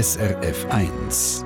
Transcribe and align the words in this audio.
SRF 0.00 0.64
1. 0.70 1.44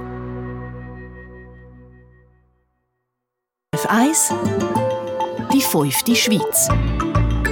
F1 3.74 4.34
Die 5.54 5.62
fünfte 5.62 6.14
Schweiz. 6.14 6.68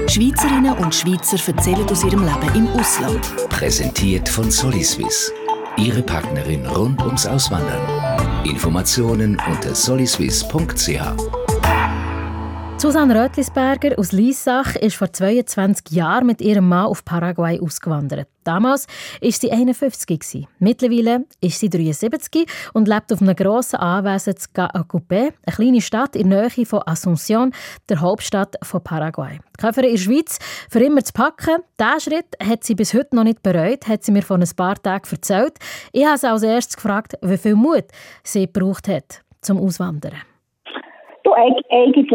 Schweizerinnen 0.08 0.76
und 0.76 0.94
Schweizer 0.94 1.38
erzählen 1.50 1.88
aus 1.88 2.04
ihrem 2.04 2.22
Leben 2.22 2.54
im 2.54 2.68
Ausland. 2.78 3.34
Präsentiert 3.48 4.28
von 4.28 4.50
Soliswiss. 4.50 5.32
Ihre 5.78 6.02
Partnerin 6.02 6.66
rund 6.66 7.00
ums 7.00 7.24
Auswandern. 7.24 8.44
Informationen 8.44 9.40
unter 9.48 9.74
soliswiss.ch. 9.74 11.39
Susanne 12.80 13.14
Rötlisberger 13.14 13.98
aus 13.98 14.12
Liesach 14.12 14.74
ist 14.74 14.96
vor 14.96 15.12
22 15.12 15.94
Jahren 15.94 16.26
mit 16.26 16.40
ihrem 16.40 16.66
Mann 16.66 16.86
auf 16.86 17.04
Paraguay 17.04 17.60
ausgewandert. 17.60 18.26
Damals 18.42 18.86
war 19.20 19.30
sie 19.30 19.52
51. 19.52 20.48
Mittlerweile 20.60 21.26
ist 21.42 21.60
sie 21.60 21.68
73 21.68 22.46
und 22.72 22.88
lebt 22.88 23.12
auf 23.12 23.20
einem 23.20 23.36
grossen 23.36 23.80
Anwesen 23.80 24.32
in 24.32 24.54
Gaacupé, 24.54 25.34
eine 25.44 25.54
kleine 25.54 25.82
Stadt 25.82 26.16
in 26.16 26.30
der 26.30 26.48
Nähe 26.48 26.64
von 26.64 26.80
Asunción, 26.80 27.52
der 27.90 28.00
Hauptstadt 28.00 28.56
von 28.62 28.82
Paraguay. 28.82 29.40
Die 29.58 29.62
Koffer 29.62 29.84
in 29.84 29.90
der 29.90 29.98
Schweiz 29.98 30.38
für 30.70 30.80
immer 30.82 31.04
zu 31.04 31.12
packen, 31.12 31.62
diesen 31.78 32.00
Schritt 32.00 32.34
hat 32.42 32.64
sie 32.64 32.76
bis 32.76 32.94
heute 32.94 33.14
noch 33.14 33.24
nicht 33.24 33.42
bereut, 33.42 33.88
hat 33.88 34.04
sie 34.04 34.12
mir 34.12 34.22
vor 34.22 34.38
ein 34.38 34.50
paar 34.56 34.76
Tagen 34.76 35.06
erzählt. 35.10 35.58
Ich 35.92 36.06
habe 36.06 36.16
sie 36.16 36.30
als 36.30 36.42
erstes 36.42 36.76
gefragt, 36.76 37.12
wie 37.20 37.36
viel 37.36 37.56
Mut 37.56 37.84
sie 38.22 38.46
gebraucht 38.50 38.88
hat, 38.88 39.20
zum 39.42 39.58
Auswandern. 39.60 40.14
Du, 41.24 41.34
eigentlich 41.34 42.10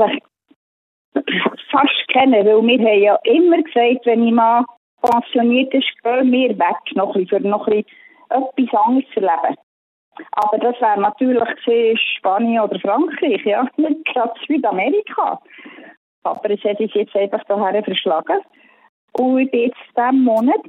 fast 1.72 2.08
kennen, 2.10 2.46
weil 2.46 2.62
wir 2.62 2.80
haben 2.80 3.02
ja 3.02 3.16
immer 3.24 3.62
gesagt, 3.62 4.06
wenn 4.06 4.28
ich 4.28 4.34
mal 4.34 4.66
pensioniert 5.02 5.74
ist, 5.74 5.88
gehen 6.04 6.32
wir 6.32 6.58
weg, 6.58 6.96
noch 6.96 7.16
ein 7.16 7.28
für 7.28 7.40
noch 7.40 7.68
etwas 7.68 8.86
anderes 8.86 9.10
zu 9.14 9.22
erleben. 9.22 9.56
Aber 10.32 10.58
das 10.58 10.80
wäre 10.80 11.00
natürlich 11.00 12.00
Spanien 12.18 12.62
oder 12.62 12.80
Frankreich, 12.80 13.44
ja, 13.46 13.68
nicht 13.78 14.06
gerade 14.06 14.34
Südamerika. 14.48 15.40
Aber 16.24 16.50
es 16.50 16.64
hat 16.64 16.78
sich 16.78 16.94
jetzt 16.94 17.16
einfach 17.16 17.44
daher 17.48 17.84
verschlagen. 17.84 18.40
Und 19.14 19.40
ich 19.40 19.52
bin 19.52 19.62
jetzt 19.62 19.78
diesen 19.96 20.24
Monat 20.24 20.60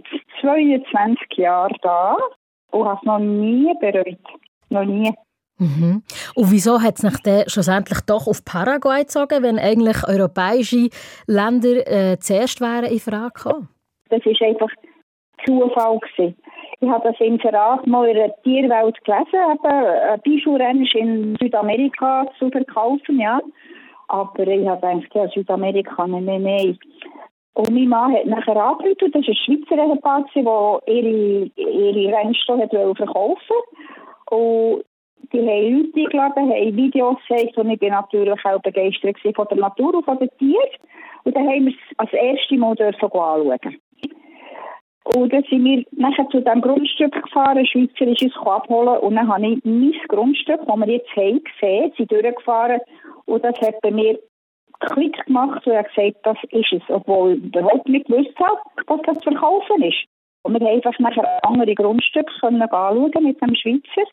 22 0.41 1.19
Jahre 1.37 1.75
da 1.83 2.17
und 2.71 2.87
habe 2.87 2.99
es 3.01 3.07
noch 3.07 3.19
nie 3.19 3.75
bereut. 3.81 4.19
Noch 4.69 4.85
nie. 4.85 5.13
Mhm. 5.59 6.03
Und 6.35 6.51
wieso 6.51 6.83
hat 6.83 6.97
es 6.97 7.03
nach 7.03 7.19
der 7.21 7.49
schlussendlich 7.49 8.01
doch 8.07 8.27
auf 8.27 8.45
Paraguay 8.45 9.01
gezogen, 9.01 9.43
wenn 9.43 9.59
eigentlich 9.59 9.97
europäische 10.07 10.91
Länder 11.27 11.87
äh, 11.87 12.19
zuerst 12.19 12.61
wären 12.61 12.85
in 12.85 13.01
Frage 13.01 13.33
gekommen? 13.35 13.69
Das 14.11 14.25
war 14.25 14.49
einfach 14.49 14.71
Zufall. 15.45 15.99
Gewesen. 15.99 16.37
Ich 16.81 16.89
habe 16.89 17.09
das 17.09 17.21
Inserat 17.21 17.87
mal 17.87 18.09
in 18.09 18.17
der 18.17 18.35
Tierwelt 18.43 19.03
gelesen, 19.05 19.29
eben 19.33 19.67
ein 19.67 20.21
Bijou-Rennen 20.21 20.87
in 20.95 21.37
Südamerika 21.41 22.27
zu 22.39 22.51
verkaufen, 22.51 23.19
ja. 23.19 23.41
Aber 24.09 24.47
ich 24.47 24.69
habe 24.69 24.87
gedacht, 24.87 25.15
ja, 25.15 25.29
Südamerika, 25.29 26.07
nein, 26.07 26.25
nein, 26.27 26.43
nein. 26.43 26.79
Und 27.55 27.71
mein 27.71 27.89
Mann 27.89 28.13
hat 28.13 28.27
nachher 28.27 28.57
angerufen, 28.57 29.11
das 29.13 29.23
war 29.23 29.29
ein 29.29 29.37
Schweizer 29.37 29.83
Ehepaar, 29.83 30.27
der 30.35 30.95
ihre, 30.95 31.51
ihre 31.57 32.17
Rennstoffe 32.17 32.97
verkaufen 32.97 33.57
Und 34.31 34.85
die 35.33 35.41
haben 35.41 35.77
Leute 35.77 36.01
eingeladen, 36.01 36.51
haben 36.51 36.77
Videos 36.77 37.17
gezeigt 37.29 37.57
und 37.57 37.71
ich 37.71 37.79
bin 37.79 37.91
natürlich 37.91 38.45
auch 38.45 38.61
begeistert 38.61 39.17
von 39.35 39.47
der 39.49 39.59
Natur 39.59 39.95
und 39.95 40.05
von 40.05 40.19
den 40.19 40.31
Tieren. 40.39 40.71
Und 41.25 41.37
dann 41.37 41.49
haben 41.49 41.67
wir 41.67 41.73
es 41.73 41.99
als 41.99 42.13
erstes 42.13 42.59
Mal 42.59 42.77
anschauen. 42.79 43.77
Und 45.15 45.33
dann 45.33 45.45
sind 45.45 45.65
wir 45.65 45.85
nachher 45.93 46.29
zu 46.31 46.41
diesem 46.41 46.61
Grundstück 46.61 47.13
gefahren, 47.13 47.59
ein 47.59 47.67
Schweizer 47.67 48.11
ist 48.11 48.23
uns 48.23 48.37
abholen 48.47 48.99
und 48.99 49.15
dann 49.15 49.29
habe 49.29 49.47
ich 49.47 49.65
mein 49.65 49.95
Grundstück, 50.09 50.61
das 50.67 50.77
wir 50.77 50.89
jetzt 50.89 51.17
haben, 51.17 51.43
gesehen, 51.45 51.93
sind 51.97 52.11
durchgefahren 52.11 52.81
und 53.27 53.45
das 53.45 53.55
hat 53.61 53.81
bei 53.83 53.93
mir 53.93 54.19
Klick 54.81 55.25
gemacht 55.25 55.67
und 55.67 55.73
ich 55.73 55.95
gesagt, 55.95 56.17
das 56.25 56.37
ist 56.51 56.73
es, 56.73 56.83
obwohl 56.89 57.35
ich 57.35 57.45
überhaupt 57.45 57.89
nicht 57.89 58.07
gewusst 58.07 58.37
habe, 58.39 58.59
dass 58.87 59.01
das 59.03 59.19
zu 59.19 59.31
verkaufen 59.31 59.83
ist. 59.83 60.05
Und 60.43 60.61
wir 60.61 60.67
haben 60.67 60.77
einfach 60.77 60.99
nachher 60.99 61.45
andere 61.45 61.75
Grundstücke 61.75 62.33
anschauen 62.43 63.13
mit 63.23 63.41
dem 63.41 63.55
Schweizer 63.55 64.11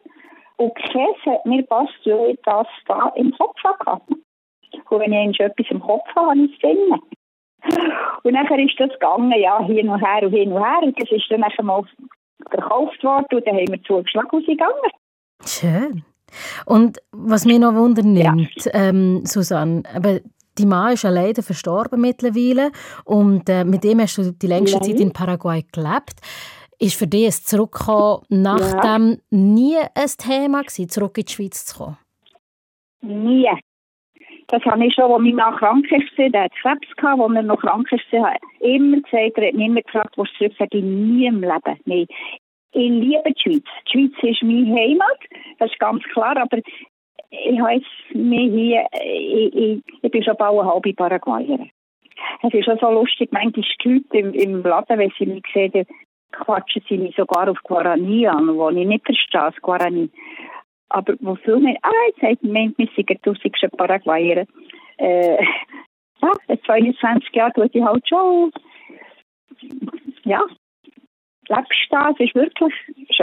und 0.58 0.78
hat 0.78 1.46
mir 1.46 1.64
passt, 1.64 1.94
ich 2.06 2.40
das 2.46 2.68
da 2.88 3.12
im 3.16 3.32
Kopf 3.38 3.58
hatte. 3.64 4.02
Und 4.90 5.00
wenn 5.00 5.14
ich 5.14 5.40
etwas 5.40 5.66
im 5.70 5.80
Kopf 5.80 6.08
habe, 6.16 6.30
habe 6.30 6.40
ich 6.40 6.54
es 6.54 6.60
drin. 6.60 7.00
Und 8.24 8.34
nachher 8.34 8.60
ist 8.60 8.80
das 8.80 8.92
gegangen, 8.92 9.34
ja, 9.40 9.64
hin 9.64 9.90
und 9.90 10.00
her 10.00 10.24
und 10.24 10.34
hin 10.34 10.52
und 10.52 10.64
her. 10.64 10.80
Und 10.82 11.00
das 11.02 11.12
ist 11.12 11.30
dann 11.30 11.42
nachher 11.42 11.64
mal 11.64 11.84
verkauft 12.50 13.04
worden 13.04 13.26
und 13.32 13.48
dann 13.48 13.56
haben 13.56 13.72
wir 13.72 13.84
zugeschlagen 13.84 14.30
und 14.32 14.46
sind 14.46 14.58
gegangen. 14.58 14.92
Schön. 15.46 16.04
Und 16.66 16.98
was 17.12 17.46
mich 17.46 17.60
noch 17.60 17.74
wundern 17.74 18.14
nimmt, 18.14 18.66
ja. 18.66 18.72
ähm, 18.74 19.26
Susanne, 19.26 19.84
aber 19.94 20.20
die 20.58 20.66
Mann 20.66 20.94
ist 20.94 21.04
ja 21.04 21.10
leider 21.10 21.42
verstorben 21.44 22.02
mittlerweile 22.02 22.72
und 23.06 23.50
äh, 23.50 23.64
mit 23.64 23.84
dem 23.84 24.02
hast 24.02 24.18
du 24.18 24.32
die 24.32 24.48
längste 24.48 24.78
Nein. 24.78 24.90
Zeit 24.90 25.00
in 25.00 25.14
Paraguay 25.14 25.64
gelebt. 25.72 26.22
Ist 26.84 27.00
für 27.00 27.08
dich 27.08 27.28
das 27.28 27.46
Zurückkommen 27.46 28.26
nachdem 28.28 29.12
ja. 29.12 29.18
nie 29.30 29.78
ein 29.78 30.14
Thema 30.18 30.60
gewesen, 30.64 30.90
zurück 30.90 31.18
in 31.18 31.24
die 31.24 31.32
Schweiz 31.32 31.66
zu 31.66 31.78
kommen? 31.78 31.98
Nie. 33.02 33.50
Das 34.48 34.62
habe 34.66 34.86
ich 34.86 34.94
schon, 34.94 35.10
als 35.10 35.22
mein 35.22 35.36
Mann 35.36 35.56
krank 35.56 35.90
war, 35.90 36.30
der 36.30 36.44
hat 36.44 36.52
Krebs 36.62 36.88
als 36.98 37.36
er 37.36 37.44
noch 37.44 37.62
krank 37.62 37.90
war, 37.90 38.36
immer 38.60 38.98
gesagt, 38.98 39.38
er 39.38 39.48
hat 39.48 39.54
mich 39.54 39.66
immer 39.66 39.82
gefragt, 39.82 40.18
wo 40.18 40.26
du 40.26 40.32
zurück, 40.38 40.52
sage 40.60 40.80
ich, 40.80 40.84
nie 40.84 41.26
im 41.26 41.40
Leben. 41.40 41.80
Nein. 41.86 42.06
Ich 42.74 42.90
liebe 42.90 43.32
die 43.32 43.42
Schweiz. 43.42 43.64
Die 43.88 43.92
Schweiz 43.92 44.34
ist 44.34 44.44
meine 44.44 44.76
Heimat, 44.76 45.20
das 45.60 45.72
ist 45.72 45.80
ganz 45.80 46.04
klar, 46.12 46.36
aber 46.36 46.58
ich 47.30 47.62
habe 47.62 47.82
mir 48.14 48.52
hier, 48.52 48.86
ich, 49.02 49.56
ich, 49.56 49.84
ich 50.02 50.12
bin 50.12 50.22
schon 50.22 50.36
bald 50.36 50.60
eine 50.60 50.70
halbe 50.70 50.94
Paraguayerin. 50.94 51.72
Es 52.42 52.54
ist 52.54 52.66
schon 52.66 52.78
so 52.80 52.92
lustig, 52.92 53.32
manchmal 53.32 53.64
die 53.64 53.90
Leute 53.90 54.18
im, 54.18 54.34
im 54.34 54.64
Laden, 54.64 55.00
wenn 55.00 55.14
sie 55.18 55.28
mich 55.28 55.46
sehen, 55.54 55.86
quatschen 56.34 56.84
sie 56.90 56.98
mich 56.98 57.16
sogar 57.16 57.50
auf 57.50 57.58
Guarani 57.64 58.28
an, 58.28 58.56
wo 58.56 58.70
ich 58.70 58.88
nicht 58.88 59.06
verstehe, 59.06 59.42
das 59.42 59.62
Guarani. 59.62 60.10
Aber 60.90 61.16
wo 61.22 61.36
viele 61.36 61.60
mir, 61.60 61.78
ah, 61.82 61.92
jetzt 62.08 62.22
sagt 62.22 62.44
man, 62.44 62.74
wir 62.78 62.88
sind 62.96 63.24
tausendste 63.24 63.70
Paraguayer. 63.70 64.46
Äh, 64.98 65.44
ja, 66.22 66.58
22 66.66 67.34
Jahre 67.34 67.54
tue 67.54 67.70
ich 67.72 67.82
halt 67.82 68.08
schon. 68.08 68.52
Ja, 70.24 70.42
lebst 71.50 71.88
das 71.90 72.20
ist 72.20 72.36
wirklich, 72.36 72.74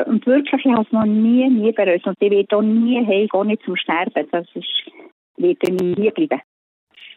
und 0.07 0.27
wirklich, 0.27 0.65
ich 0.65 0.73
habe 0.73 0.83
es 0.83 0.93
noch 0.93 1.05
nie, 1.05 1.49
nie 1.49 1.73
bereut. 1.73 2.07
Und 2.07 2.17
ich 2.21 2.31
werde 2.31 2.57
auch 2.57 2.63
nie 2.63 3.05
heimgehen, 3.07 3.47
nicht 3.47 3.63
zum 3.63 3.77
Sterben. 3.77 4.29
Das 4.31 4.47
ist, 4.55 4.91
wird 5.37 5.63
nie 5.63 6.11
bleiben. 6.11 6.41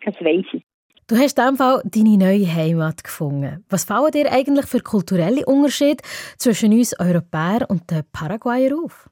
Das 0.05 0.15
weiß 0.15 0.45
ich. 0.53 0.63
Du 1.09 1.17
hast 1.17 1.37
in 1.37 1.57
Fall 1.57 1.81
deine 1.83 2.17
neue 2.17 2.47
Heimat 2.47 3.03
gefunden. 3.03 3.65
Was 3.69 3.83
fallen 3.83 4.11
dir 4.11 4.31
eigentlich 4.31 4.65
für 4.67 4.79
kulturelle 4.79 5.45
Unterschiede 5.45 6.01
zwischen 6.37 6.71
uns 6.71 6.97
Europäern 6.97 7.65
und 7.67 7.91
den 7.91 8.03
Paraguayer 8.13 8.71
auf? 8.77 9.09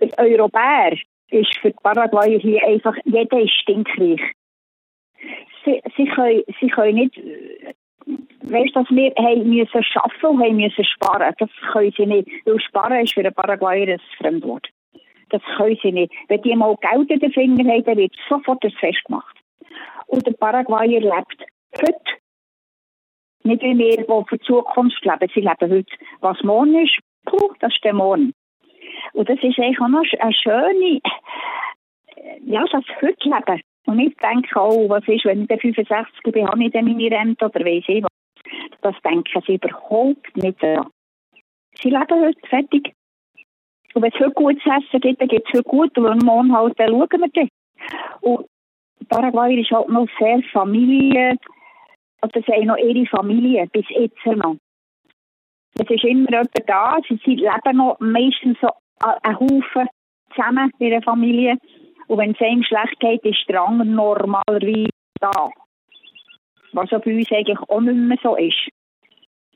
Der 0.00 0.10
Europäer 0.18 0.96
ist 1.30 1.56
für 1.62 1.70
die 1.70 1.76
Paraguayer 1.82 2.40
hier 2.40 2.66
einfach, 2.66 2.96
jeder 3.04 3.40
ist 3.40 3.54
stinkreich. 3.62 4.20
Sie, 5.64 5.80
sie, 5.96 6.06
können, 6.06 6.42
sie 6.58 6.68
können 6.68 6.94
nicht, 6.96 7.16
weißt 8.42 8.74
dass 8.74 8.90
wir 8.90 9.12
haben 9.16 9.48
müssen 9.48 9.84
arbeiten 9.94 10.26
und 10.26 10.42
haben 10.42 10.56
müssen 10.56 10.84
sparen. 10.84 11.34
Das 11.38 11.50
können 11.72 11.92
sie 11.96 12.06
nicht. 12.06 12.28
Weil 12.44 12.58
sparen 12.58 13.04
ist 13.04 13.14
für 13.14 13.20
einen 13.20 13.34
Paraguayer 13.34 13.86
ein 13.86 14.00
Fremdwort. 14.18 14.68
Das 15.28 15.42
können 15.56 15.78
sie 15.80 15.92
nicht. 15.92 16.12
Wenn 16.26 16.42
die 16.42 16.56
mal 16.56 16.76
Geld 16.80 17.08
in 17.08 17.20
den 17.20 17.32
Fingern 17.32 17.70
haben, 17.70 17.84
dann 17.84 17.98
wird 17.98 18.16
sofort 18.28 18.64
das 18.64 18.72
Fest 18.80 19.04
gemacht. 19.04 19.39
Und 20.06 20.26
der 20.26 20.32
Paraguayer 20.32 21.00
lebt 21.00 21.44
heute. 21.76 22.20
Nicht 23.42 23.62
wie 23.62 23.78
wir, 23.78 23.96
die 23.96 24.28
für 24.28 24.38
die 24.38 24.44
Zukunft 24.44 25.04
leben. 25.04 25.30
Sie 25.34 25.40
leben 25.40 25.70
heute. 25.70 25.96
Was 26.20 26.42
morgen 26.42 26.84
ist, 26.84 26.98
puh, 27.24 27.54
das 27.60 27.72
ist 27.72 27.84
der 27.84 27.94
Morgen. 27.94 28.32
Und 29.12 29.28
das 29.28 29.38
ist 29.42 29.58
eigentlich 29.58 29.80
auch 29.80 29.88
noch 29.88 30.04
eine 30.18 30.34
schöne, 30.34 31.00
ja, 32.44 32.64
das 32.70 32.84
heute 33.00 33.28
leben. 33.28 33.62
Und 33.86 33.98
ich 33.98 34.16
denke 34.16 34.60
auch, 34.60 34.88
was 34.88 35.06
ist, 35.08 35.24
wenn 35.24 35.42
ich 35.42 35.48
dann 35.48 35.58
65 35.58 36.32
bin, 36.32 36.46
habe 36.46 36.64
ich 36.64 36.72
dann 36.72 36.84
meine 36.84 37.10
Rente 37.10 37.46
oder 37.46 37.64
weiss 37.64 37.84
ich 37.88 38.02
was. 38.02 38.10
Das 38.82 38.94
denken 39.02 39.42
sie 39.46 39.54
überhaupt 39.54 40.36
nicht 40.36 40.62
daran. 40.62 40.90
Sie 41.80 41.88
leben 41.88 42.20
heute 42.20 42.48
fertig. 42.48 42.92
Und 43.94 44.02
wenn 44.02 44.12
es 44.12 44.20
heute 44.20 44.32
gutes 44.32 44.62
Essen 44.64 45.00
gibt, 45.00 45.20
dann 45.20 45.28
gibt 45.28 45.48
es 45.48 45.54
heute 45.54 45.68
gut. 45.68 45.98
Und 45.98 46.22
morgen 46.22 46.54
halt, 46.54 46.78
dann 46.78 46.90
schauen 46.90 47.08
wir 47.10 47.28
dann. 47.28 47.48
Und 48.20 48.46
Paraguay 49.08 49.60
ist 49.60 49.70
halt 49.70 49.88
noch 49.88 50.06
sehr 50.18 50.40
Familie, 50.52 51.36
also 52.20 52.40
sie 52.40 52.52
haben 52.52 52.66
noch 52.66 52.76
ihre 52.76 53.06
Familie, 53.06 53.66
bis 53.72 53.86
jetzt 53.90 54.24
noch. 54.26 54.56
Es 55.74 55.88
ist 55.88 56.04
immer 56.04 56.30
jemand 56.30 56.50
da, 56.66 56.98
sie 57.08 57.34
leben 57.34 57.76
noch 57.76 57.96
meistens 58.00 58.58
so 58.60 58.68
ein 58.98 59.38
Haufen 59.38 59.88
zusammen 60.34 60.70
in 60.78 60.90
der 60.90 61.02
Familie. 61.02 61.56
Und 62.08 62.18
wenn 62.18 62.32
es 62.32 62.40
einem 62.40 62.62
schlecht 62.62 62.98
geht, 63.00 63.24
ist 63.24 63.48
der 63.48 63.62
andere 63.62 63.88
normalerweise 63.88 64.90
da. 65.20 65.50
Was 66.72 66.90
ja 66.90 66.98
bei 66.98 67.14
uns 67.14 67.32
eigentlich 67.32 67.58
auch 67.58 67.80
nicht 67.80 67.94
mehr 67.94 68.18
so 68.22 68.36
ist. 68.36 68.68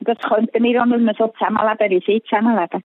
Das 0.00 0.18
könnten 0.18 0.62
wir 0.62 0.80
auch 0.80 0.86
nicht 0.86 1.00
mehr 1.00 1.14
so 1.18 1.28
zusammenleben, 1.28 1.90
wie 1.90 2.04
sie 2.06 2.22
zusammenleben. 2.22 2.82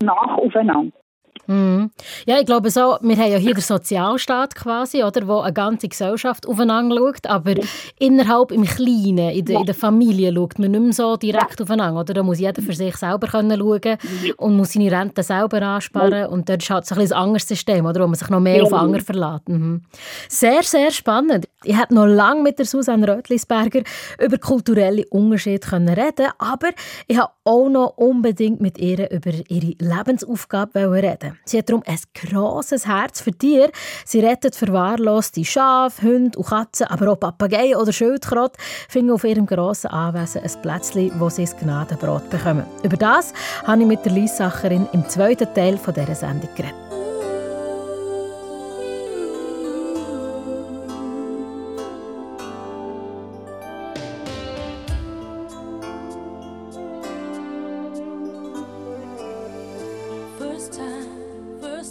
nach 0.00 0.36
aufeinander. 0.36 0.96
Mhm. 1.46 1.90
Ja, 2.26 2.38
ich 2.38 2.46
glaube 2.46 2.70
so, 2.70 2.96
wir 3.00 3.16
haben 3.16 3.32
ja 3.32 3.38
hier 3.38 3.54
den 3.54 3.62
Sozialstaat 3.62 4.54
quasi, 4.54 5.02
oder, 5.02 5.26
wo 5.26 5.40
eine 5.40 5.52
ganze 5.52 5.88
Gesellschaft 5.88 6.46
aufeinander 6.46 6.96
schaut, 6.96 7.26
aber 7.26 7.54
innerhalb 7.98 8.52
im 8.52 8.64
Kleinen, 8.64 9.30
in 9.30 9.44
der, 9.44 9.60
in 9.60 9.66
der 9.66 9.74
Familie 9.74 10.32
schaut 10.32 10.58
man 10.58 10.70
nicht 10.70 10.80
mehr 10.80 10.92
so 10.92 11.16
direkt 11.16 11.60
aufeinander, 11.60 12.00
oder? 12.00 12.14
Da 12.14 12.22
muss 12.22 12.38
jeder 12.38 12.62
für 12.62 12.72
sich 12.72 12.96
selber 12.96 13.26
können 13.26 13.58
schauen 13.58 13.98
und 14.36 14.56
muss 14.56 14.72
seine 14.72 14.92
Rente 14.92 15.22
selber 15.22 15.62
ansparen 15.62 16.26
und 16.26 16.48
dort 16.48 16.62
ist 16.62 16.70
halt 16.70 16.86
so 16.86 16.94
ein, 16.94 17.00
ein 17.00 17.12
anderes 17.12 17.48
System, 17.48 17.86
oder, 17.86 18.02
wo 18.02 18.06
man 18.06 18.14
sich 18.14 18.28
noch 18.28 18.40
mehr 18.40 18.62
auf 18.62 18.72
andere 18.72 19.02
verlässt. 19.02 19.48
Mhm. 19.48 19.82
Sehr, 20.28 20.62
sehr 20.62 20.90
spannend. 20.90 21.48
Ich 21.64 21.78
hätte 21.78 21.94
noch 21.94 22.06
lange 22.06 22.42
mit 22.42 22.58
der 22.58 22.66
Susanne 22.66 23.08
Rötlisberger 23.08 23.82
über 24.20 24.38
kulturelle 24.38 25.04
Unterschiede 25.10 25.66
können 25.66 25.88
reden 25.88 26.28
aber 26.38 26.70
ich 27.06 27.18
habe 27.18 27.32
auch 27.44 27.68
noch 27.68 27.96
unbedingt 27.96 28.60
mit 28.60 28.78
ihr 28.78 29.10
über 29.10 29.32
ihre 29.48 29.74
Lebensaufgabe 29.78 30.90
reden 30.90 31.21
Sie 31.44 31.58
hat 31.58 31.68
darum 31.68 31.82
ein 31.86 31.98
grosses 32.14 32.86
Herz 32.86 33.20
für 33.20 33.32
Tiere. 33.32 33.70
Sie 34.04 34.20
rettet 34.20 34.56
verwahrloste 34.56 35.44
Schafe, 35.44 36.02
Hunde 36.02 36.38
und 36.38 36.46
Katzen, 36.46 36.86
aber 36.86 37.12
auch 37.12 37.20
Papageien 37.20 37.76
oder 37.76 37.92
Schildkröten 37.92 38.56
finden 38.88 39.12
auf 39.12 39.24
ihrem 39.24 39.46
grossen 39.46 39.88
Anwesen 39.88 40.42
ein 40.42 40.62
Plätzchen, 40.62 41.12
wo 41.18 41.28
sie 41.28 41.44
das 41.44 41.56
Gnadenbrot 41.56 42.28
bekommen. 42.30 42.64
Über 42.82 42.96
das 42.96 43.32
habe 43.66 43.82
ich 43.82 43.88
mit 43.88 44.04
der 44.04 44.12
Liessacherin 44.12 44.88
im 44.92 45.08
zweiten 45.08 45.52
Teil 45.54 45.78
dieser 45.78 46.14
Sendung 46.14 46.48
geredet. 46.54 46.91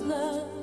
love. 0.01 0.60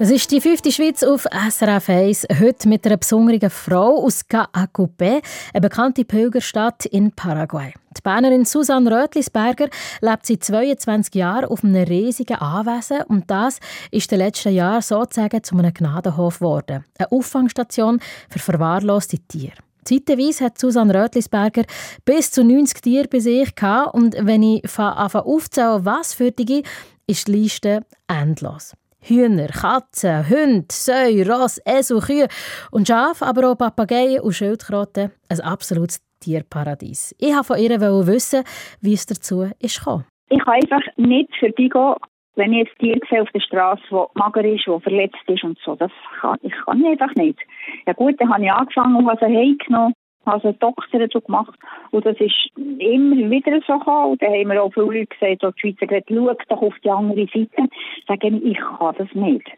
Das 0.00 0.10
ist 0.10 0.30
die 0.30 0.40
fünfte 0.40 0.72
Schweiz 0.72 1.02
auf 1.02 1.26
SRF 1.30 1.90
1. 1.90 2.26
Heute 2.40 2.70
mit 2.70 2.86
einer 2.86 2.96
besonderen 2.96 3.50
Frau 3.50 4.02
aus 4.02 4.22
Caacupé, 4.26 5.20
eine 5.52 5.60
bekannte 5.60 6.06
Pilgerstadt 6.06 6.86
in 6.86 7.12
Paraguay. 7.12 7.74
Die 7.94 8.00
Bernerin 8.00 8.46
Susanne 8.46 8.90
Rötlisberger 8.90 9.68
lebt 10.00 10.24
seit 10.24 10.42
22 10.42 11.14
Jahren 11.16 11.44
auf 11.44 11.62
einem 11.62 11.84
riesigen 11.84 12.38
Anwesen 12.38 13.02
und 13.08 13.30
das 13.30 13.58
ist 13.90 14.10
in 14.10 14.16
den 14.18 14.26
letzten 14.26 14.54
Jahren 14.54 14.80
sozusagen 14.80 15.44
zu 15.44 15.54
einem 15.58 15.74
Gnadenhof 15.74 16.38
geworden. 16.38 16.82
Eine 16.96 17.12
Auffangstation 17.12 18.00
für 18.30 18.38
verwahrloste 18.38 19.18
Tiere. 19.18 19.52
Zeitweise 19.84 20.46
hat 20.46 20.58
Susanne 20.58 20.94
Rötlisberger 20.94 21.64
bis 22.06 22.30
zu 22.30 22.42
90 22.42 22.80
Tiere 22.80 23.06
bei 23.06 23.18
sich 23.18 23.54
gehabt 23.54 23.92
und 23.92 24.16
wenn 24.18 24.42
ich 24.44 24.64
anfange 24.78 25.26
aufzählen, 25.26 25.84
was 25.84 26.14
für 26.14 26.30
die 26.30 26.62
ist 27.06 27.28
die 27.28 27.32
Liste 27.32 27.84
endlos. 28.08 28.72
Hühner, 29.02 29.48
Katzen, 29.48 30.28
Hunde, 30.28 30.66
Säue, 30.70 31.26
Ross, 31.26 31.60
Esel, 31.64 32.00
Kühe 32.00 32.28
und 32.70 32.88
Schafe, 32.88 33.26
aber 33.26 33.50
auch 33.50 33.56
Papageien 33.56 34.20
und 34.20 34.32
Schildkröten. 34.32 35.10
Ein 35.28 35.40
absolutes 35.40 36.00
Tierparadies. 36.20 37.14
Ich 37.18 37.28
wollte 37.28 37.44
von 37.44 37.58
ihr 37.58 37.80
wissen, 38.06 38.44
wie 38.80 38.92
es 38.92 39.06
dazu 39.06 39.50
ist 39.58 39.78
gekommen. 39.78 40.04
Ich 40.28 40.38
kann 40.44 40.54
einfach 40.54 40.82
nicht 40.96 41.30
für 41.38 41.50
die 41.50 41.68
gehen, 41.68 41.94
wenn 42.36 42.52
ich 42.52 42.68
ein 42.68 42.78
Tier 42.78 43.00
sehe 43.10 43.22
auf 43.22 43.28
der 43.34 43.40
Straße, 43.40 43.82
das 43.90 44.08
mager 44.14 44.44
ist, 44.44 44.66
das 44.66 44.82
verletzt 44.82 45.16
ist 45.26 45.44
und 45.44 45.58
so. 45.64 45.74
Das 45.74 45.90
kann, 46.20 46.38
ich 46.42 46.54
einfach 46.66 47.14
nicht. 47.14 47.38
Ja 47.86 47.92
gut, 47.92 48.14
dann 48.18 48.32
habe 48.32 48.44
ich 48.44 48.52
angefangen 48.52 48.96
und 48.96 49.08
habe 49.08 49.18
sie 49.20 49.36
heimgenommen 49.36 49.94
also 50.24 50.52
Doktor 50.52 50.98
dazu 50.98 51.20
gemacht. 51.20 51.58
Und 51.90 52.04
das 52.04 52.16
ist 52.20 52.50
immer 52.56 53.30
wieder 53.30 53.60
so 53.66 53.78
gekommen. 53.78 54.12
Und 54.12 54.22
dann 54.22 54.32
haben 54.32 54.48
mir 54.48 54.62
auch 54.62 54.72
viele 54.72 54.86
Leute 54.86 55.06
gesagt, 55.06 55.56
die 55.56 55.60
Schweizer 55.60 55.86
gesagt, 55.86 56.08
schau 56.08 56.34
doch 56.48 56.62
auf 56.62 56.74
die 56.84 56.90
andere 56.90 57.26
Seite. 57.26 57.68
Sagen 58.06 58.46
ich 58.46 58.58
kann 58.58 58.94
das 58.98 59.08
nicht. 59.14 59.50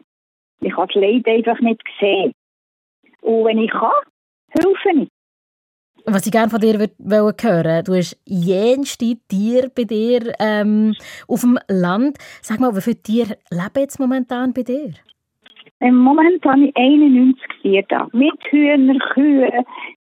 Ich 0.61 0.75
habe 0.77 0.91
das 0.93 1.01
Leid 1.01 1.27
einfach 1.27 1.59
nicht 1.59 1.83
gesehen. 1.85 2.33
Und 3.21 3.45
wenn 3.45 3.57
ich 3.57 3.71
kann, 3.71 3.91
helfe 4.49 5.01
ich. 5.01 5.09
Was 6.05 6.25
ich 6.25 6.33
gerne 6.33 6.49
von 6.49 6.59
dir 6.59 6.77
hören 6.77 7.33
hören 7.41 7.85
du 7.85 7.93
hast 7.93 8.19
jenste 8.25 9.15
Tiere 9.29 9.69
bei 9.73 9.85
dir 9.85 10.33
ähm, 10.39 10.95
auf 11.29 11.41
dem 11.41 11.57
Land. 11.69 12.17
Sag 12.41 12.59
mal, 12.59 12.75
wie 12.75 12.81
viele 12.81 13.01
Tiere 13.01 13.37
leben 13.49 13.79
jetzt 13.79 13.99
momentan 13.99 14.53
bei 14.53 14.63
dir? 14.63 14.93
Im 15.79 15.97
Moment 15.97 16.43
habe 16.45 16.65
ich 16.65 16.75
91 16.75 17.41
Tiere 17.61 17.85
da. 17.87 18.07
Mit 18.11 18.33
Hühner, 18.49 18.99
Kühe, 19.13 19.65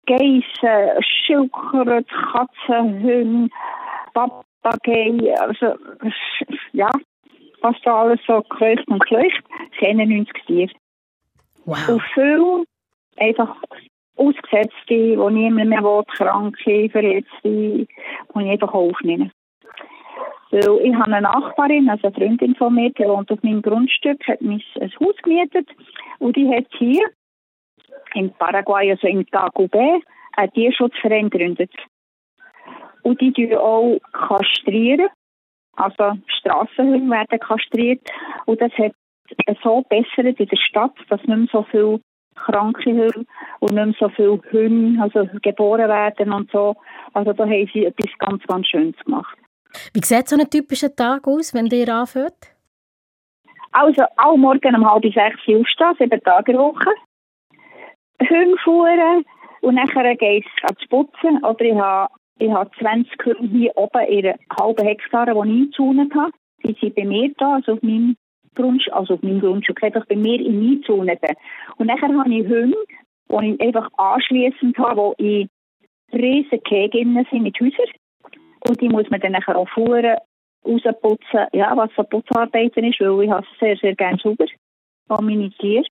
Geissen, 0.06 1.02
Schildkröten, 1.02 2.04
Katzen, 2.06 3.02
Hunde, 3.02 3.50
Papagei, 4.14 5.34
also 5.38 5.74
ja, 6.72 6.90
was 7.60 7.76
da 7.84 8.02
alles 8.02 8.20
so 8.26 8.42
kreucht 8.42 8.86
und 8.88 9.04
kleucht, 9.04 9.42
91 9.80 10.32
Tiere. 10.46 10.72
Wow. 11.64 11.88
Und 11.88 12.02
viel 12.14 12.64
einfach 13.18 13.56
Ausgesetzte, 14.16 14.72
die 14.88 15.16
niemand 15.16 15.68
mehr 15.68 15.82
will, 15.82 16.04
Kranke, 16.16 16.88
Verletzte, 16.90 17.28
die 17.44 17.86
ich 18.34 18.36
einfach 18.36 18.74
aufnehme. 18.74 19.30
Weil 20.50 20.86
ich 20.86 20.94
habe 20.94 21.12
eine 21.12 21.22
Nachbarin, 21.22 21.88
also 21.88 22.08
eine 22.08 22.14
Freundin 22.14 22.54
von 22.56 22.74
mir, 22.74 22.90
die 22.90 23.04
wohnt 23.04 23.32
auf 23.32 23.42
meinem 23.42 23.62
Grundstück, 23.62 24.20
hat 24.28 24.42
mich 24.42 24.64
ein 24.80 24.92
Haus 25.00 25.16
gemietet 25.22 25.68
und 26.18 26.36
die 26.36 26.48
hat 26.48 26.66
hier 26.78 27.08
in 28.14 28.32
Paraguay, 28.34 28.90
also 28.90 29.06
in 29.06 29.24
Tagubé, 29.26 30.00
einen 30.36 30.52
Tierschutzverein 30.52 31.30
gegründet. 31.30 31.72
Und 33.02 33.20
die 33.20 33.32
tun 33.32 33.54
auch 33.54 33.98
kastrieren, 34.12 35.08
also 35.76 36.18
Strassenhunde 36.26 37.10
werden 37.10 37.40
kastriert 37.40 38.00
und 38.46 38.60
das 38.60 38.72
hat 38.72 38.92
so 39.62 39.82
bessert 39.88 40.38
in 40.38 40.46
der 40.46 40.56
Stadt, 40.56 40.92
dass 41.08 41.20
nicht 41.24 41.28
mehr 41.28 41.46
so 41.50 41.66
viele 41.70 42.00
kranke 42.34 42.90
Hunde 42.90 43.24
und 43.60 43.72
nicht 43.72 43.84
mehr 43.84 43.94
so 43.98 44.08
viele 44.10 44.40
Hunde 44.52 45.02
also 45.02 45.28
geboren 45.42 45.88
werden 45.88 46.32
und 46.32 46.50
so. 46.50 46.76
Also 47.14 47.32
da 47.32 47.44
haben 47.44 47.70
sie 47.72 47.86
etwas 47.86 48.12
ganz, 48.18 48.42
ganz 48.44 48.66
Schönes 48.68 48.96
gemacht. 49.04 49.36
Wie 49.94 50.04
sieht 50.04 50.28
so 50.28 50.36
ein 50.36 50.48
typischer 50.50 50.94
Tag 50.94 51.26
aus, 51.26 51.54
wenn 51.54 51.66
ihr 51.66 51.88
anfängt? 51.88 52.54
Also, 53.72 54.04
alle 54.16 54.36
Morgen 54.36 54.76
um 54.76 54.90
halb 54.90 55.02
sechs 55.02 55.40
aufstehen, 55.48 55.94
sieben 55.98 56.22
Tage 56.22 56.52
Woche. 56.52 56.90
Hunde 58.28 58.56
fuhren 58.62 59.24
und 59.60 59.74
nachher 59.74 60.14
geht 60.16 60.44
es 60.44 60.64
ans 60.64 60.88
Putzen. 60.88 61.44
Oder 61.44 61.64
ich 61.64 61.74
habe, 61.74 62.12
ich 62.38 62.50
habe 62.50 62.70
20 62.78 63.12
Hunde 63.24 63.46
hier 63.48 63.72
oben 63.76 64.06
in 64.06 64.26
einer 64.26 64.38
halben 64.60 64.86
Hektar, 64.86 65.26
die 65.26 65.32
ich 65.32 65.38
eingezäunt 65.38 66.14
habe. 66.14 66.32
Die 66.64 66.76
sind 66.80 66.94
bei 66.94 67.04
mir 67.04 67.32
da, 67.38 67.54
also 67.54 67.72
auf 67.72 67.82
meinem 67.82 68.16
Grundstück, 68.54 68.94
also 68.94 69.14
auf 69.14 69.22
meinem 69.22 69.40
Grundstück, 69.40 69.82
einfach 69.82 70.06
bei 70.06 70.16
mir 70.16 70.40
in 70.40 70.60
eingezäunt. 70.60 71.18
Und 71.76 71.86
nachher 71.86 72.08
habe 72.08 72.34
ich 72.34 72.46
Hunde, 72.46 72.76
die 73.30 73.50
ich 73.54 73.60
einfach 73.60 73.88
anschliessend 73.96 74.78
habe, 74.78 74.96
wo 74.96 75.14
in 75.18 75.48
riesen 76.12 76.62
Kägen 76.62 77.26
sind 77.30 77.42
mit 77.42 77.58
Häusern. 77.60 77.86
Und 78.68 78.80
die 78.80 78.88
muss 78.88 79.08
man 79.10 79.20
dann 79.20 79.32
nachher 79.32 79.56
auch 79.56 79.68
fuhren, 79.68 80.16
rausputzen, 80.64 81.46
ja, 81.52 81.76
was 81.76 81.90
so 81.96 82.04
Putzarbeiten 82.04 82.84
ist, 82.84 83.00
weil 83.00 83.24
ich 83.24 83.30
habe 83.30 83.46
sehr, 83.58 83.76
sehr 83.76 83.94
gerne 83.94 84.18
sauber 84.22 84.46
an 85.08 85.24
meine 85.24 85.50
Tiere. 85.50 85.84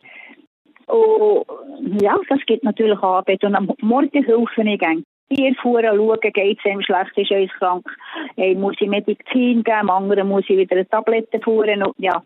Und 0.88 2.02
ja, 2.02 2.18
das 2.30 2.40
gibt 2.46 2.64
natürlich 2.64 3.00
Arbeit. 3.00 3.44
Und 3.44 3.56
am 3.56 3.72
Morgen 3.82 4.24
helfe 4.24 4.64
ich 4.64 4.80
gerne. 4.80 5.04
Tier 5.30 5.56
fuhren, 5.62 5.96
schauen, 5.96 6.20
geht 6.20 6.60
es 6.60 6.66
ihm 6.66 6.82
schlecht, 6.82 7.18
ist 7.18 7.32
er 7.32 7.48
krank, 7.48 7.88
hey, 8.36 8.54
muss 8.54 8.76
ich 8.82 8.90
Medizin 8.90 9.64
geben, 9.64 9.90
anderen 9.90 10.28
muss 10.28 10.44
ich 10.50 10.58
wieder 10.58 10.76
eine 10.76 10.88
Tablette 10.90 11.40
fuhren. 11.40 11.84
Und 11.84 11.96
ja, 11.98 12.22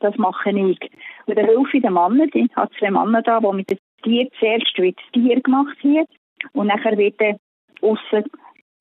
das 0.00 0.14
mache 0.16 0.50
ich. 0.50 0.78
Und 1.26 1.38
dann 1.38 1.46
helfe 1.46 1.76
ich 1.76 1.82
den 1.82 1.92
Mann, 1.94 2.20
ich 2.20 2.56
habe 2.56 2.70
zwei 2.78 2.90
Männer 2.90 3.22
da, 3.22 3.40
die 3.40 3.52
mit 3.52 3.70
dem 3.70 3.78
Tier 4.02 4.28
zuerst 4.38 4.78
wird 4.78 4.98
Tier 5.12 5.40
gemacht 5.40 5.76
hier 5.80 6.04
und 6.52 6.66
nachher 6.66 6.96
wird 6.96 7.20
er 7.20 7.36
aussen 7.82 8.24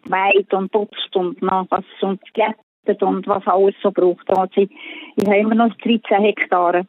weit 0.06 0.54
und 0.54 0.72
putzt 0.72 1.16
und 1.16 1.42
noch 1.42 1.68
was 1.70 1.84
und 2.02 2.22
glättet 2.34 3.04
und 3.04 3.28
was 3.28 3.46
alles 3.48 3.76
so 3.82 3.92
braucht. 3.92 4.30
Also 4.30 4.62
ich, 4.62 4.70
ich 5.16 5.28
habe 5.28 5.38
immer 5.38 5.56
noch 5.56 5.76
13 5.76 6.22
Hektare. 6.22 6.86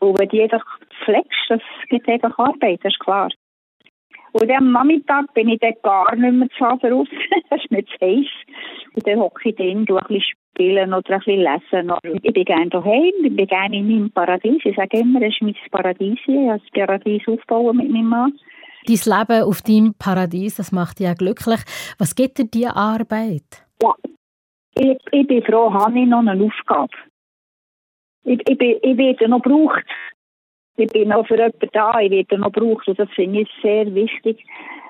Und 0.00 0.18
wenn 0.18 0.28
die 0.28 0.42
einfach 0.42 0.64
pflegst, 1.04 1.46
das 1.48 1.62
gibt 1.88 2.08
einfach 2.08 2.38
Arbeit, 2.38 2.80
das 2.82 2.92
ist 2.92 3.00
klar. 3.00 3.28
Und 4.32 4.50
am 4.50 4.72
Nachmittag 4.72 5.32
bin 5.32 5.48
ich 5.48 5.60
dann 5.60 5.72
gar 5.82 6.14
nicht 6.14 6.32
mehr 6.32 6.48
zu 6.58 6.66
Hause 6.66 6.90
raus. 6.90 7.08
das 7.50 7.64
ist 7.64 7.70
nicht 7.70 7.88
zu 7.88 8.06
heiß. 8.06 8.26
Und 8.94 9.06
dann 9.06 9.18
hocke 9.18 9.48
ich 9.48 9.56
drin, 9.56 9.78
ein 9.78 9.86
bisschen 9.86 10.22
spielen 10.22 10.92
oder 10.92 11.14
ein 11.14 11.18
bisschen 11.20 11.40
lesen. 11.40 12.20
Ich 12.22 12.32
bin 12.34 12.44
gerne 12.44 12.68
daheim, 12.68 13.12
ich 13.22 13.34
bin 13.34 13.46
gerne 13.46 13.76
in 13.76 13.88
meinem 13.88 14.10
Paradies. 14.10 14.60
Ich 14.64 14.76
sage 14.76 14.98
immer, 14.98 15.22
es 15.22 15.32
ist 15.32 15.42
mein 15.42 15.56
Paradies. 15.70 16.18
Ich 16.26 16.34
habe 16.34 16.60
das 16.60 16.70
Paradies 16.86 17.22
aufbauen 17.26 17.78
mit 17.78 17.90
meinem 17.90 18.08
Mann. 18.08 18.38
Dein 18.86 19.18
Leben 19.18 19.42
auf 19.42 19.62
deinem 19.62 19.94
Paradies, 19.98 20.56
das 20.56 20.70
macht 20.70 20.98
dich 20.98 21.06
ja 21.06 21.14
glücklich. 21.14 21.60
Was 21.98 22.14
gibt 22.14 22.38
dir 22.38 22.44
diese 22.44 22.76
Arbeit? 22.76 23.66
Ja, 23.82 23.94
ich, 24.74 24.98
ich 25.12 25.26
bin 25.26 25.42
froh, 25.44 25.72
habe 25.72 25.98
ich 25.98 26.06
noch 26.06 26.18
eine 26.18 26.32
Aufgabe. 26.32 26.92
Ich, 28.26 28.40
ich, 28.48 28.58
bin, 28.58 28.76
ich 28.82 28.98
werde 28.98 29.28
noch 29.28 29.40
gebraucht. 29.40 29.84
Ich 30.76 30.88
bin 30.88 31.08
noch 31.08 31.26
für 31.26 31.36
jemanden 31.36 31.68
da, 31.72 32.00
ich 32.00 32.10
werde 32.10 32.38
noch 32.38 32.52
gebraucht. 32.52 32.88
Und 32.88 32.98
das 32.98 33.08
finde 33.10 33.42
ich 33.42 33.48
sehr 33.62 33.94
wichtig, 33.94 34.44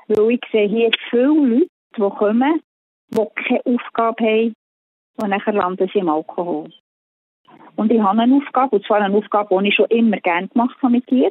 weil 0.08 0.30
ich 0.32 0.40
sehe 0.50 0.68
hier 0.68 0.90
viele 1.10 1.24
Leute, 1.24 1.66
die 1.96 2.00
kommen, 2.00 2.62
die 3.10 3.26
keine 3.34 3.60
Aufgabe 3.66 4.24
haben 4.24 4.54
und 5.16 5.30
dann 5.30 5.54
landen 5.54 5.90
sie 5.92 5.98
im 5.98 6.08
Alkohol. 6.08 6.70
Und 7.76 7.92
ich 7.92 8.00
habe 8.00 8.22
eine 8.22 8.36
Aufgabe, 8.36 8.76
und 8.76 8.86
zwar 8.86 9.02
eine 9.02 9.14
Aufgabe, 9.14 9.62
die 9.62 9.68
ich 9.68 9.74
schon 9.74 9.86
immer 9.86 10.16
gerne 10.18 10.48
gemacht 10.48 10.76
habe 10.82 10.92
mit 10.92 11.10
dir. 11.10 11.30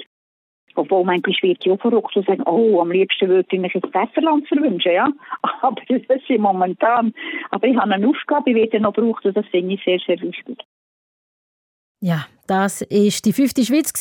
Obwohl 0.75 1.05
manchmal 1.05 1.35
wird 1.41 1.65
ja 1.65 1.75
verrückt 1.77 2.15
und 2.15 2.27
sagen, 2.27 2.43
oh, 2.45 2.81
am 2.81 2.91
liebsten 2.91 3.29
würde 3.29 3.47
ich 3.49 3.59
mich 3.59 3.73
ins 3.73 3.89
Pfefferland 3.89 4.47
verwünschen, 4.47 4.91
ja. 4.91 5.09
Aber 5.61 5.81
das 5.87 6.01
ist 6.07 6.39
momentan. 6.39 7.13
Aber 7.49 7.67
ich 7.67 7.77
habe 7.77 7.91
eine 7.91 8.07
Aufgabe, 8.07 8.51
ich 8.51 8.55
werde 8.57 8.79
noch 8.79 8.93
gebraucht 8.93 9.25
und 9.25 9.35
das 9.35 9.45
finde 9.47 9.73
ich 9.73 9.83
sehr, 9.83 9.99
sehr 10.05 10.21
wichtig. 10.21 10.63
Ja, 12.01 12.25
das 12.47 12.81
ist 12.81 13.25
die 13.25 13.33
fünfte 13.33 13.65
Schweiz 13.65 13.91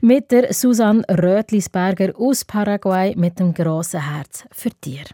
mit 0.00 0.30
der 0.30 0.52
Susanne 0.52 1.02
Rötlisberger 1.08 2.12
aus 2.16 2.44
Paraguay 2.44 3.14
mit 3.16 3.38
dem 3.40 3.54
grossen 3.54 4.00
Herz 4.00 4.44
für 4.52 4.70
Tier. 4.70 5.04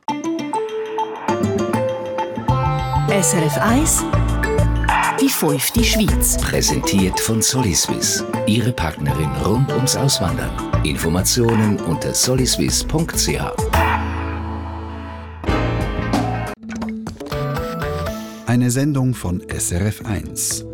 SRF 3.08 3.58
1 3.58 4.04
Die 5.20 5.28
fünfte 5.28 5.84
Schweiz. 5.84 6.36
Präsentiert 6.38 7.18
von 7.20 7.40
Soliswiss. 7.40 8.24
Ihre 8.46 8.72
Partnerin 8.72 9.30
rund 9.44 9.70
ums 9.72 9.96
Auswandern. 9.96 10.50
Informationen 10.84 11.80
unter 11.80 12.12
soliswiss.ch. 12.12 13.40
Eine 18.46 18.70
Sendung 18.70 19.14
von 19.14 19.42
SRF 19.48 20.04
1. 20.04 20.73